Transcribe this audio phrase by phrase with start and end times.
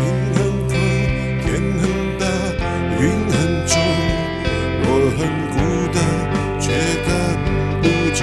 [0.00, 0.04] 云
[0.34, 0.38] 很
[0.68, 0.72] 疼，
[1.42, 1.46] 天
[1.80, 1.82] 很
[2.18, 2.22] 大，
[3.00, 3.36] 云很
[3.66, 3.72] 重，
[4.84, 4.86] 我
[5.18, 5.20] 很
[5.52, 5.56] 孤
[5.92, 5.96] 单，
[6.60, 6.66] 却
[7.06, 7.08] 赶
[7.82, 7.84] 不
[8.14, 8.20] 走。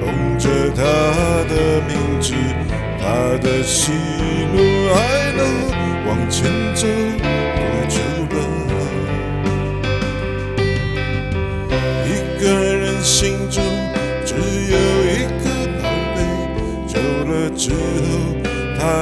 [0.00, 0.02] 捧
[0.38, 0.44] 着
[0.74, 0.80] 他
[1.48, 1.52] 的
[1.86, 1.90] 名
[2.20, 2.26] 字，
[2.98, 3.02] 他
[3.42, 3.92] 的喜
[4.52, 4.56] 怒
[4.94, 4.96] 哀
[5.36, 5.40] 乐，
[6.06, 6.36] 往前
[6.74, 6.86] 走。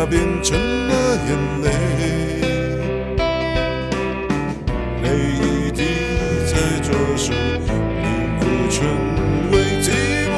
[0.09, 0.56] 变成
[0.88, 1.30] 了眼
[1.62, 1.69] 泪
[5.02, 5.83] 泪一滴
[6.47, 8.05] 在左手凝
[8.39, 8.77] 固成
[9.50, 9.84] 为寂
[10.31, 10.34] 寞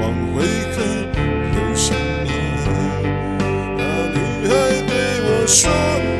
[0.00, 0.34] 往回
[0.72, 0.76] 看
[1.52, 1.92] 有什
[2.24, 2.26] 你
[3.76, 4.16] 那女
[4.48, 4.50] 孩
[4.86, 4.90] 对
[5.26, 5.60] 我说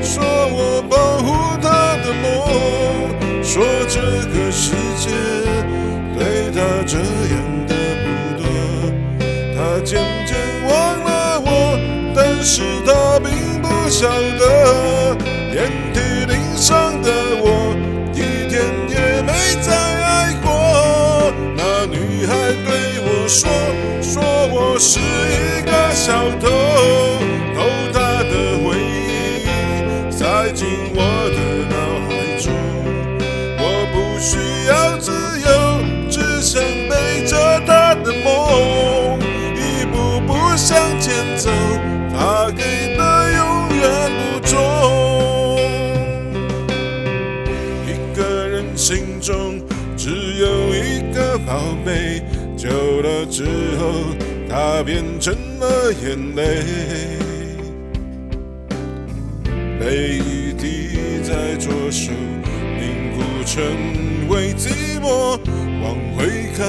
[0.02, 0.12] 说
[0.52, 1.26] 我保护
[1.62, 2.22] 她的梦
[3.42, 3.52] 说
[3.88, 3.94] 这
[4.28, 4.62] 个世
[4.98, 5.04] 界
[6.18, 7.34] 对她这样
[7.66, 7.72] 的
[8.04, 8.06] 不
[8.42, 8.44] 多
[9.56, 9.90] 她渐
[10.26, 10.53] 渐
[12.46, 15.16] 其实他并不晓得，
[15.50, 17.74] 遍体鳞伤的我
[18.12, 21.32] 一天也没再爱过。
[21.56, 23.48] 那女孩对我说，
[24.02, 24.22] 说
[24.52, 26.46] 我是一个小偷，
[27.54, 31.00] 偷她的回忆，塞进我
[31.32, 31.38] 的
[31.72, 32.52] 脑海中。
[33.56, 35.23] 我不需要自。
[51.44, 52.22] 一个宝贝，
[52.56, 52.68] 久
[53.02, 53.44] 了之
[53.78, 54.16] 后，
[54.48, 56.62] 它变成了眼泪，
[59.80, 62.10] 泪一滴在左手
[62.78, 63.62] 凝固成
[64.28, 65.38] 为寂寞。
[65.82, 66.64] 往回看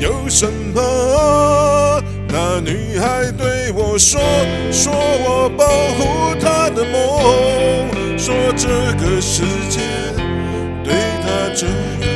[0.00, 2.02] 有什么？
[2.28, 4.18] 那女孩对我说
[4.72, 5.66] ：“说我保
[5.96, 9.80] 护她的梦，说这个世界
[10.82, 12.15] 对她。”这样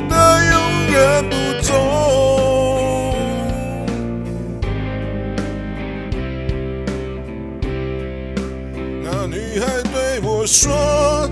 [10.51, 11.29] 说，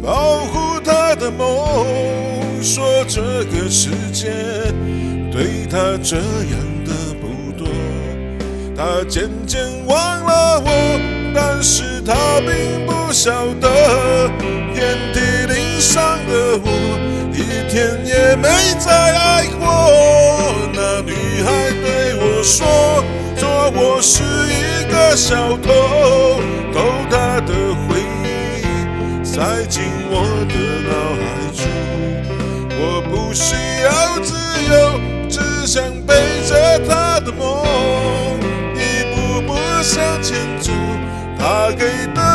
[0.00, 1.84] 保护她的梦，
[2.62, 4.30] 说这个世界
[5.32, 6.54] 对她这样
[6.86, 7.66] 的不多，
[8.76, 10.70] 她渐渐忘了我。
[11.34, 14.30] 但是他并不晓得，
[14.72, 16.70] 遍体鳞伤的我，
[17.34, 18.48] 一天也没
[18.78, 19.66] 再爱过。
[20.72, 23.02] 那女孩对我说，
[23.36, 26.38] 说我是一个小偷，
[29.34, 30.14] 塞进我
[30.46, 30.54] 的
[30.86, 31.24] 脑海
[31.58, 31.66] 中。
[32.78, 33.90] 我不需要
[34.22, 34.30] 自
[34.70, 34.72] 由，
[35.28, 36.14] 只想背
[36.46, 37.42] 着他的梦，
[38.76, 40.70] 一步步向前走。
[41.36, 41.84] 他给
[42.14, 42.33] 的。